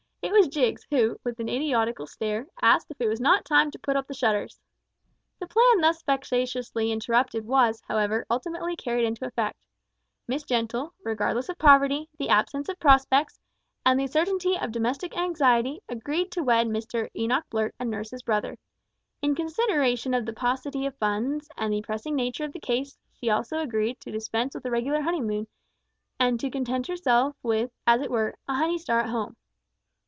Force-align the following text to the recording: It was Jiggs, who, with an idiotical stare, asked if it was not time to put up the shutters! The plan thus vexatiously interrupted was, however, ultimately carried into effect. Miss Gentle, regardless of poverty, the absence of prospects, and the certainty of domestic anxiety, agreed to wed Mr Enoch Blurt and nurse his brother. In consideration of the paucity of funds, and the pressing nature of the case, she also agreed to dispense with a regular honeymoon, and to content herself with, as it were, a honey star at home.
It 0.23 0.31
was 0.47 0.47
Jiggs, 0.47 0.85
who, 0.89 1.19
with 1.23 1.39
an 1.39 1.49
idiotical 1.49 2.05
stare, 2.05 2.47
asked 2.61 2.91
if 2.91 3.01
it 3.01 3.07
was 3.07 3.19
not 3.19 3.43
time 3.43 3.71
to 3.71 3.79
put 3.79 3.95
up 3.95 4.07
the 4.07 4.13
shutters! 4.13 4.59
The 5.39 5.47
plan 5.47 5.81
thus 5.81 6.03
vexatiously 6.03 6.91
interrupted 6.91 7.45
was, 7.45 7.81
however, 7.87 8.25
ultimately 8.29 8.75
carried 8.75 9.05
into 9.05 9.25
effect. 9.25 9.57
Miss 10.27 10.43
Gentle, 10.43 10.93
regardless 11.03 11.49
of 11.49 11.57
poverty, 11.57 12.07
the 12.19 12.29
absence 12.29 12.69
of 12.69 12.79
prospects, 12.79 13.39
and 13.83 13.99
the 13.99 14.07
certainty 14.07 14.55
of 14.57 14.71
domestic 14.71 15.17
anxiety, 15.17 15.81
agreed 15.89 16.31
to 16.33 16.43
wed 16.43 16.67
Mr 16.67 17.09
Enoch 17.15 17.45
Blurt 17.49 17.73
and 17.79 17.89
nurse 17.89 18.11
his 18.11 18.21
brother. 18.23 18.57
In 19.23 19.33
consideration 19.33 20.13
of 20.13 20.25
the 20.27 20.33
paucity 20.33 20.85
of 20.85 20.95
funds, 20.97 21.49
and 21.57 21.73
the 21.73 21.81
pressing 21.81 22.15
nature 22.15 22.45
of 22.45 22.53
the 22.53 22.59
case, 22.59 22.97
she 23.11 23.29
also 23.29 23.57
agreed 23.57 23.99
to 24.01 24.11
dispense 24.11 24.53
with 24.53 24.65
a 24.65 24.71
regular 24.71 25.01
honeymoon, 25.01 25.47
and 26.19 26.39
to 26.39 26.51
content 26.51 26.87
herself 26.87 27.35
with, 27.41 27.71
as 27.87 28.01
it 28.01 28.11
were, 28.11 28.35
a 28.47 28.53
honey 28.55 28.77
star 28.77 28.99
at 28.99 29.09
home. 29.09 29.35